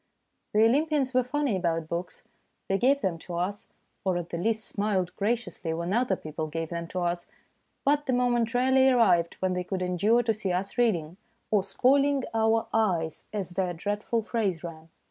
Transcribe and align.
The 0.55 0.65
Olympians 0.65 1.13
were 1.13 1.21
funny 1.23 1.55
about 1.55 1.87
books. 1.87 2.23
They 2.67 2.79
gave 2.79 3.01
them 3.01 3.19
to 3.19 3.35
us, 3.35 3.67
or 4.03 4.17
at 4.17 4.29
the 4.29 4.37
least 4.39 4.65
smiled 4.65 5.15
graciously 5.15 5.75
when 5.75 5.93
other 5.93 6.15
people 6.15 6.47
gave 6.47 6.69
them 6.69 6.87
to 6.87 7.01
us, 7.01 7.27
but 7.85 8.07
the 8.07 8.13
moment 8.13 8.55
rarely 8.55 8.89
arrived 8.89 9.35
when 9.41 9.53
they 9.53 9.63
could 9.63 9.83
endure 9.83 10.23
to 10.23 10.33
see 10.33 10.51
us 10.51 10.75
reading, 10.75 11.17
or 11.51 11.63
spoiling 11.63 12.23
our 12.33 12.65
eyes 12.73 13.25
as 13.31 13.51
their 13.51 13.73
dread 13.75 14.03
ful 14.03 14.23
phrase 14.23 14.63
ran. 14.63 14.89